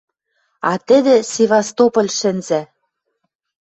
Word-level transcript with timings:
—А 0.71 0.71
тӹдӹ— 0.87 1.15
Севастополь 1.33 2.11
шӹнзӓ... 2.19 2.61